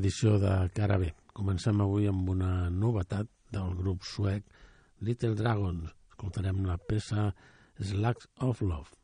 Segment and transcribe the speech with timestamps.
[0.00, 1.10] Edició de Cara B.
[1.36, 4.46] Comencem avui amb una novetat del grup suec
[5.04, 5.92] Little Dragons.
[6.12, 7.30] Escoltarem la peça
[7.78, 8.99] Slugs of Love.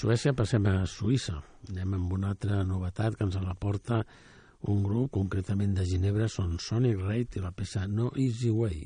[0.00, 1.34] Suècia passem a Suïssa.
[1.68, 3.98] Anem amb una altra novetat que ens la porta
[4.72, 8.78] un grup, concretament de Ginebra, són Sonic Raid i la peça No Easy Way.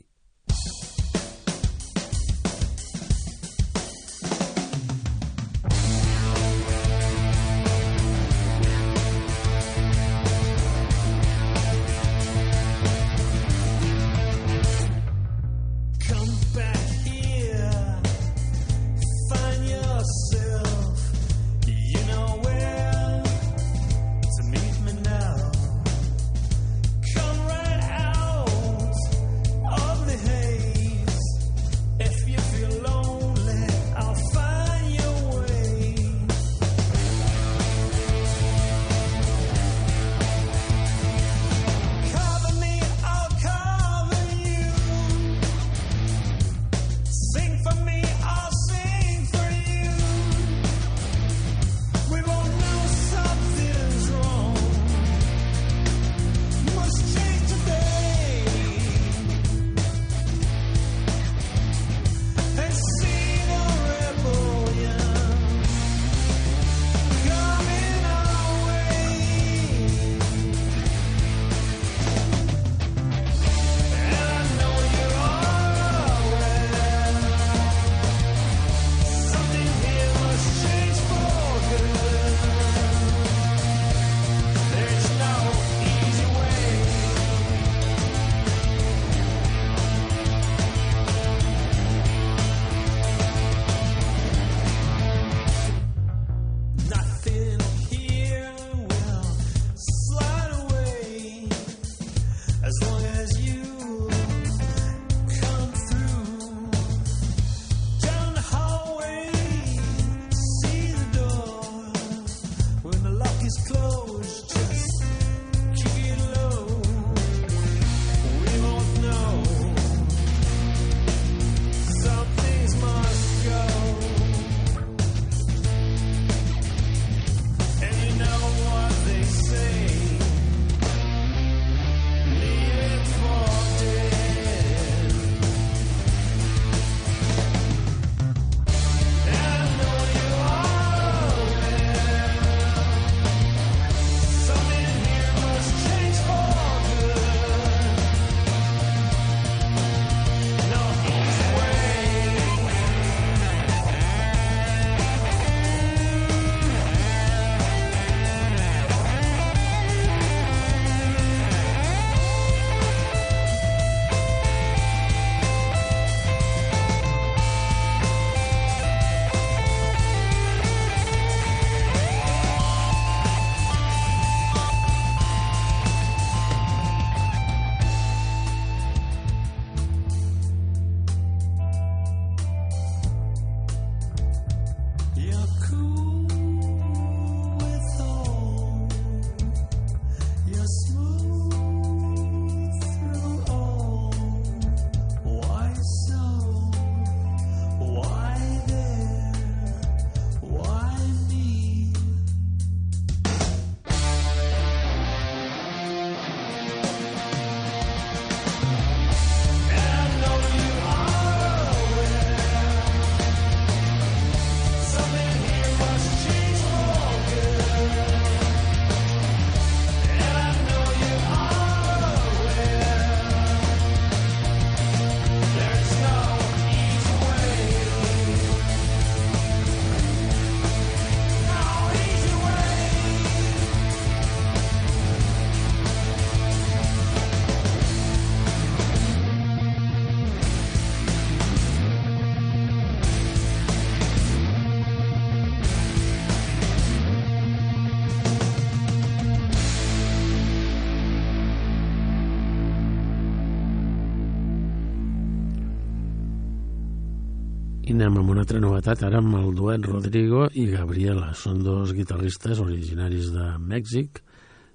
[258.04, 261.30] Anem amb una altra novetat, ara amb el duet Rodrigo i Gabriela.
[261.40, 264.20] Són dos guitarristes originaris de Mèxic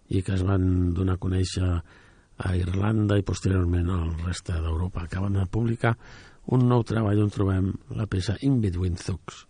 [0.10, 5.04] i que es van donar a conèixer a Irlanda i posteriorment al reste d'Europa.
[5.06, 5.94] Acaben de publicar
[6.58, 7.70] un nou treball on trobem
[8.00, 9.49] la peça In Between Thugs.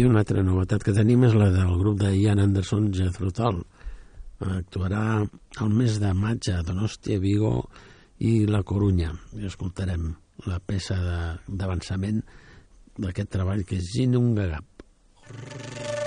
[0.00, 3.58] I una altra novetat que tenim és la del grup de Ian Anderson Jethro Tull.
[4.46, 7.52] Actuarà el mes de maig a Donostia, Vigo
[8.24, 9.12] i La Corunya.
[9.36, 10.08] I escoltarem
[10.48, 10.96] la peça
[11.44, 12.24] d'avançament
[12.96, 14.86] d'aquest treball que és Ginungagap.
[15.28, 15.99] Rrrr.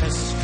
[0.00, 0.41] ancestors.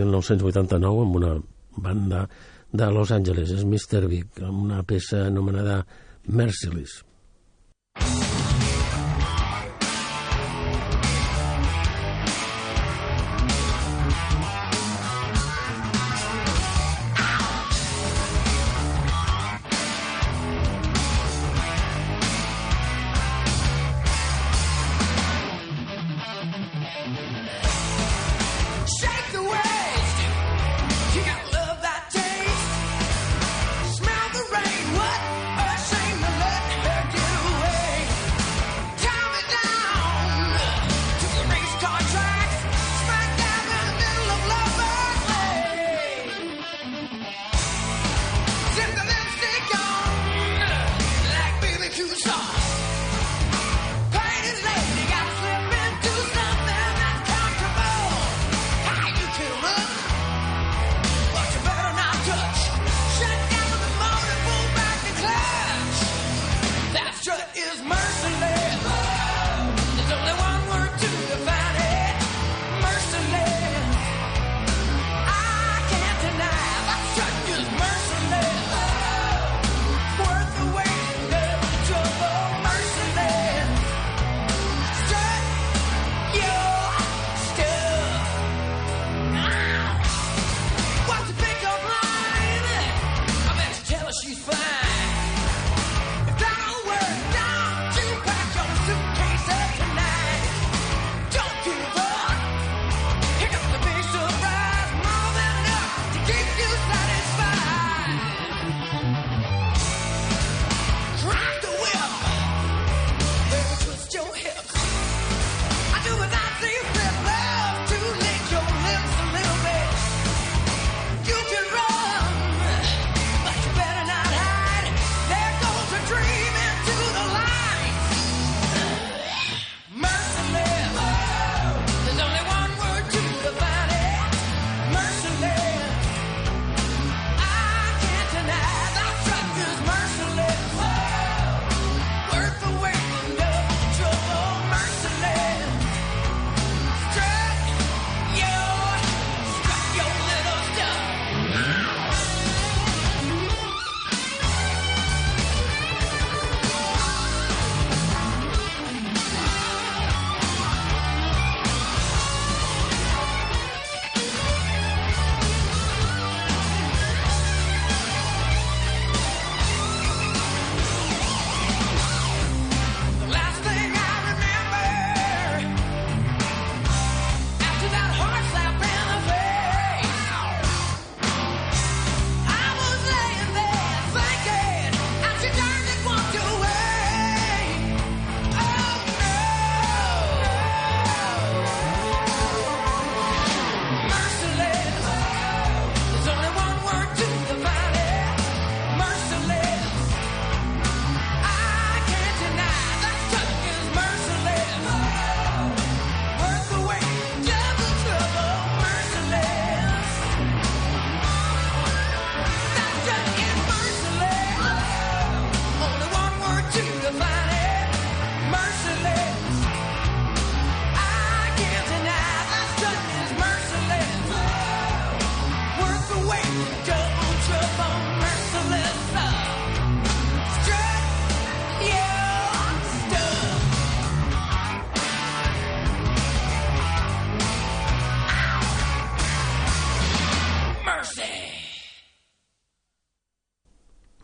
[0.00, 1.34] 1989 amb una
[1.80, 2.24] banda
[2.72, 4.06] de Los Angeles, és Mr.
[4.10, 5.82] Big, amb una peça anomenada
[6.28, 7.09] Merciless.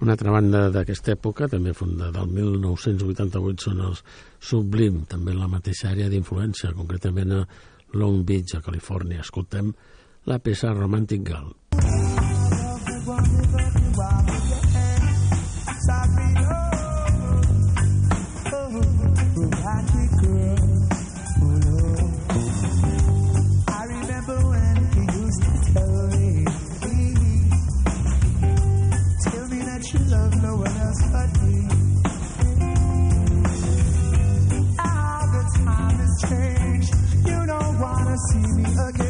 [0.07, 4.05] Una altra banda d'aquesta època, també fundada el 1988, són els
[4.39, 7.41] Sublim, també en la mateixa àrea d'influència, concretament a
[7.99, 9.25] Long Beach, a Califòrnia.
[9.27, 9.73] Escoltem
[10.31, 11.51] la peça Romantic Girl.
[38.79, 39.06] again.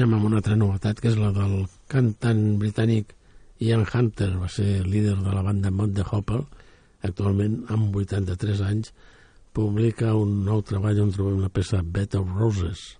[0.00, 3.10] anem amb una altra novetat, que és la del cantant britànic
[3.60, 6.38] Ian Hunter, va ser líder de la banda Mott de Hopper,
[7.04, 8.94] actualment amb 83 anys,
[9.52, 12.99] publica un nou treball on trobem la peça Bed of Roses.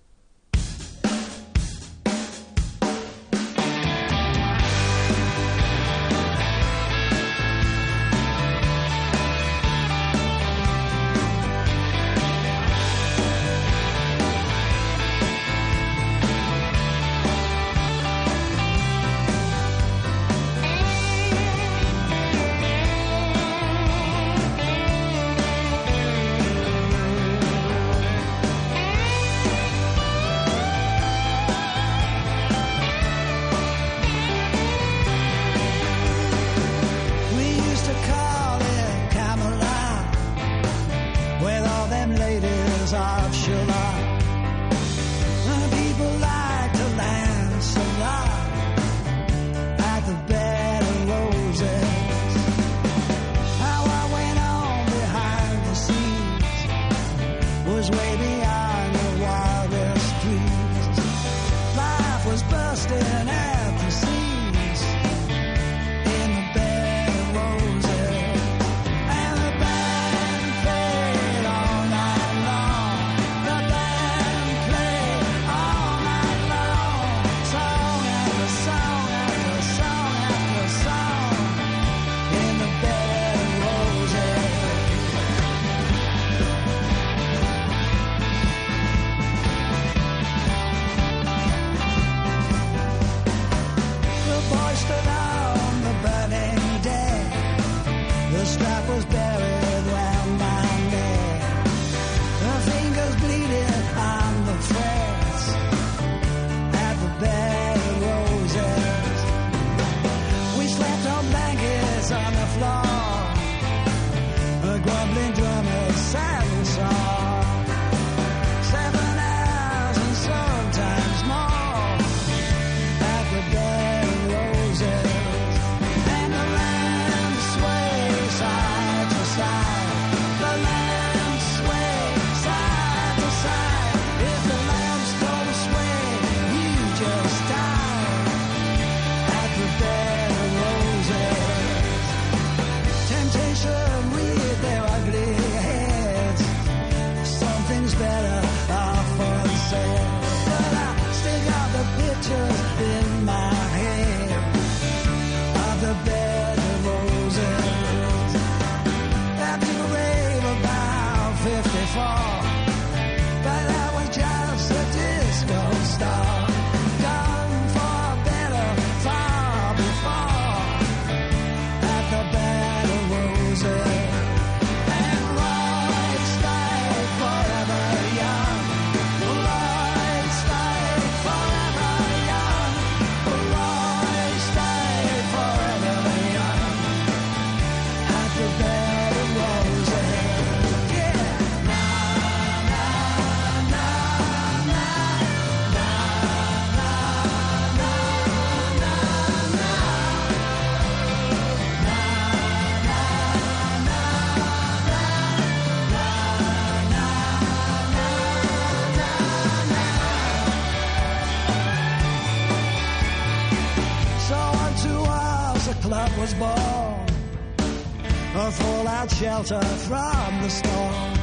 [219.01, 221.13] without shelter from the storm.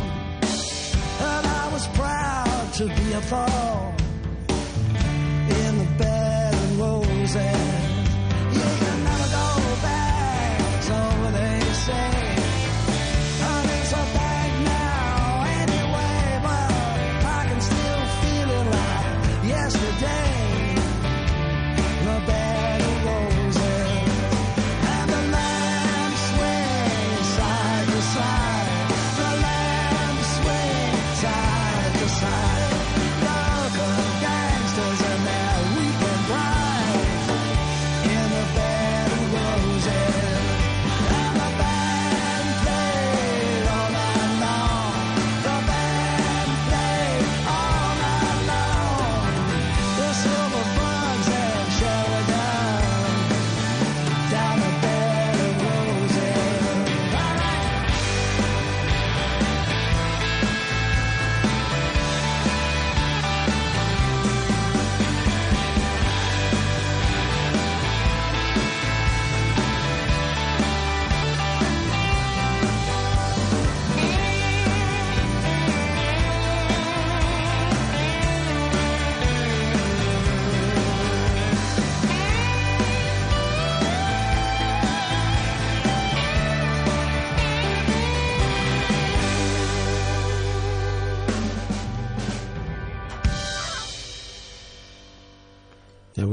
[1.20, 3.77] And I was proud to be a foe.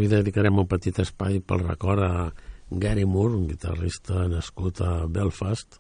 [0.06, 2.32] avui dedicarem un petit espai pel record a
[2.70, 5.80] Gary Moore, un guitarrista nascut a Belfast,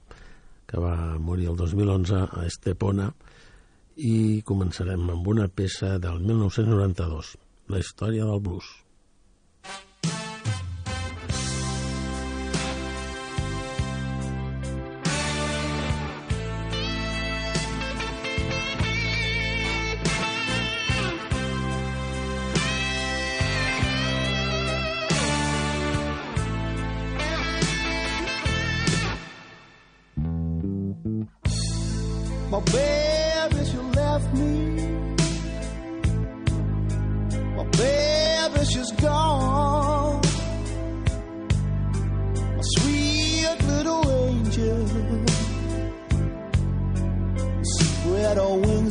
[0.65, 3.11] que va morir el 2011 a Estepona,
[3.97, 7.35] i començarem amb una peça del 1992,
[7.69, 8.84] La història del blues.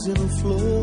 [0.07, 0.74] and flow.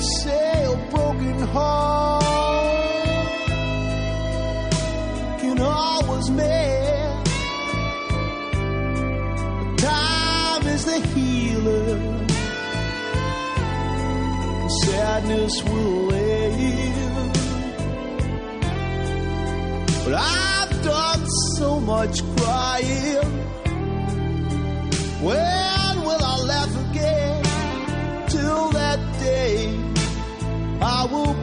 [0.00, 2.22] sail broken heart
[5.40, 7.26] can always mend.
[9.78, 11.98] Time is the healer.
[14.84, 17.34] Sadness will end.
[20.04, 21.26] But I've done
[21.56, 23.32] so much crying.
[25.22, 27.42] When will I laugh again?
[28.28, 29.79] Till that day.
[30.82, 31.39] I will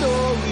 [0.00, 0.49] story.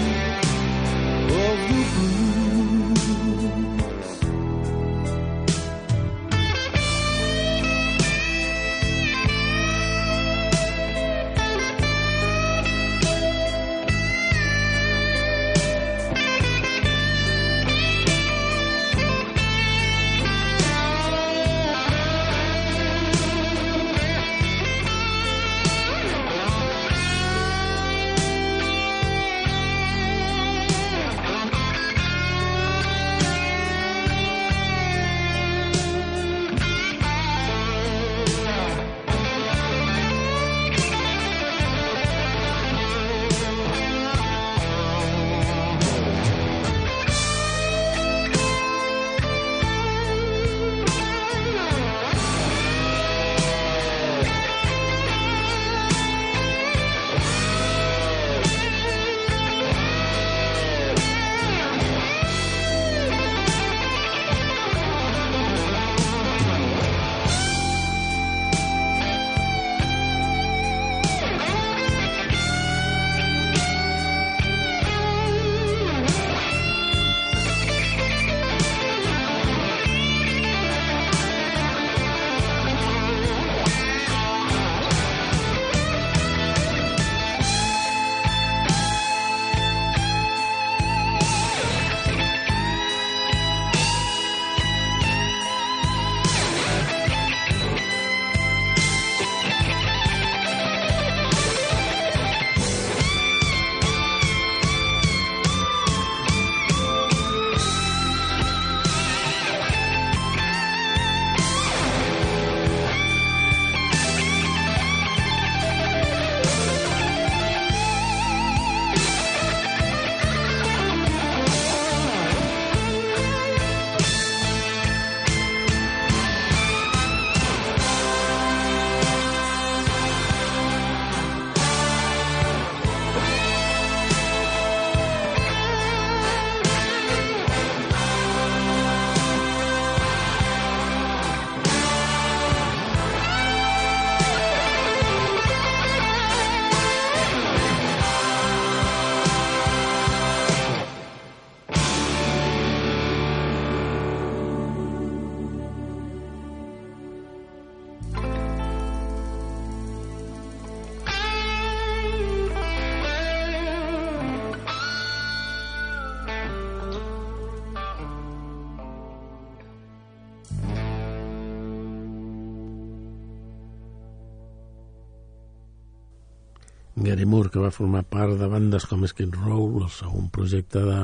[177.09, 180.99] Gary Moore, que va formar part de bandes com Skid Row, el segon projecte de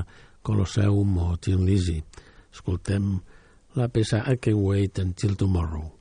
[0.45, 1.97] Colosseum o Tin Lizzy.
[2.53, 3.15] Escoltem
[3.73, 5.94] la peça I Can Wait Until Tomorrow.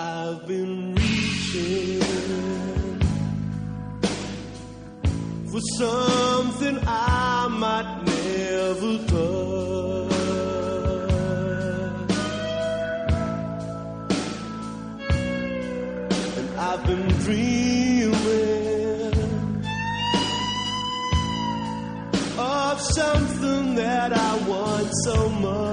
[0.00, 2.00] I've been reaching
[5.50, 10.12] for something I might never touch.
[16.38, 18.14] And I've been dreaming
[22.38, 25.67] of something that I want so much.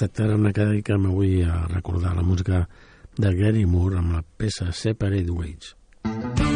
[0.00, 2.62] aquesta una que dediquem avui a recordar la música
[3.20, 5.74] de Gary Moore amb la peça Separate Ways.
[6.04, 6.49] Mm -hmm.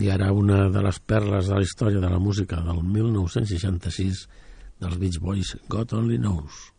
[0.00, 4.22] I ara una de les perles de la història de la música del 1966
[4.80, 6.70] dels Beach Boys, God Only Knows.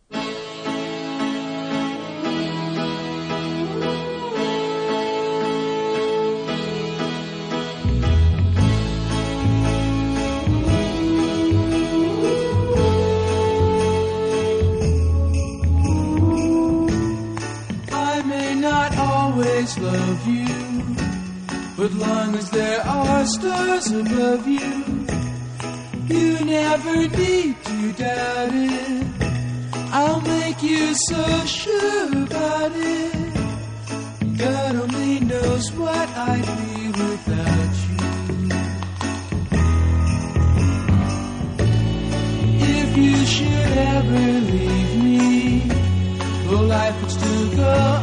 [23.34, 24.70] Stars above you,
[26.06, 29.06] you never need to doubt it.
[29.90, 34.38] I'll make you so sure about it.
[34.38, 38.02] God only knows what I'd be without you.
[42.78, 45.62] If you should ever leave me,
[46.48, 47.93] well, life would still go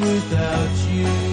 [0.00, 1.29] without you.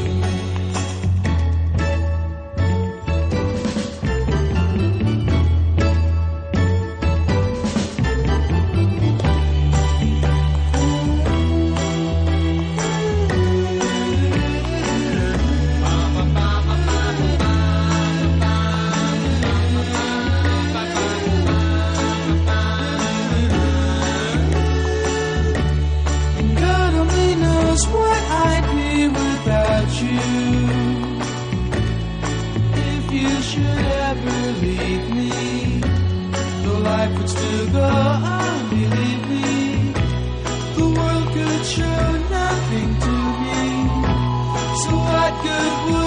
[45.44, 46.07] Good would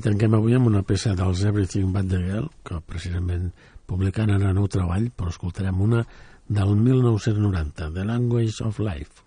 [0.00, 3.50] Tanquem avui amb una peça dels Everything But The Girl, que precisament
[3.90, 6.04] publicant ara nou treball, però escoltarem una
[6.48, 9.22] del 1990, The Language of Life.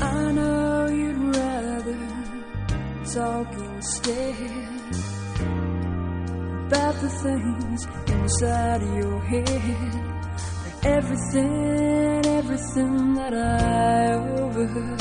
[0.00, 1.96] I know you'd rather
[3.12, 3.52] talk
[6.66, 9.48] about the things inside your head.
[10.64, 15.00] Like everything, everything that I overheard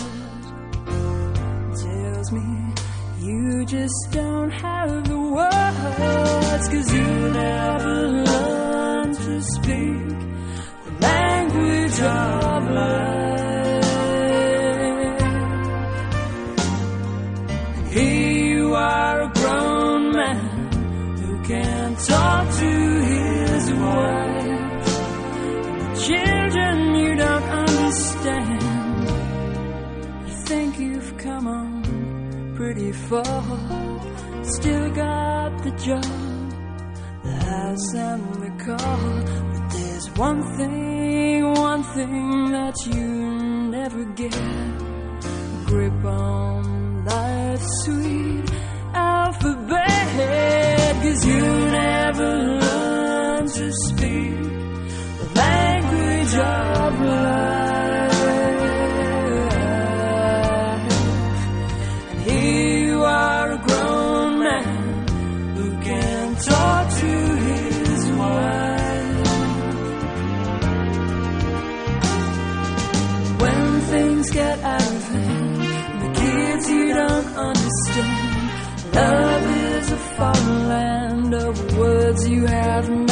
[1.76, 2.65] tells me
[3.26, 10.10] you just don't have the words, cause you never learned to speak
[10.86, 13.16] the language of life.
[17.94, 20.38] Here you are a grown man
[21.18, 22.65] who can talk to
[32.76, 33.24] 34,
[34.44, 36.04] still got the job,
[37.24, 39.24] the house and the car.
[39.54, 44.36] But there's one thing, one thing that you never get
[45.66, 48.52] grip on life's sweet
[48.94, 50.06] alphabet.
[51.02, 54.36] Cause you never learn to speak
[55.20, 56.65] the language of.
[78.96, 83.05] Love is a foreign land of words you have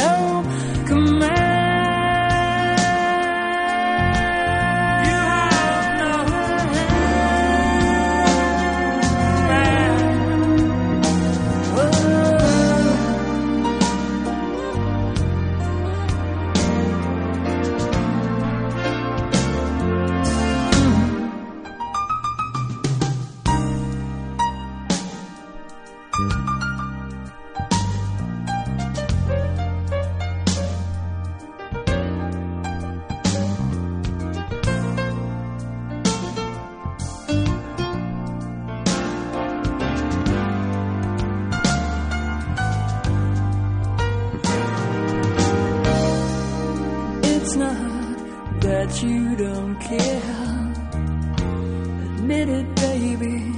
[52.76, 53.52] baby,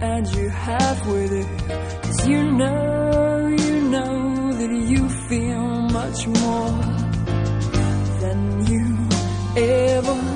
[0.00, 6.70] and you have with it Cause you know, you know that you feel much more
[8.20, 9.08] than you
[9.56, 10.35] ever.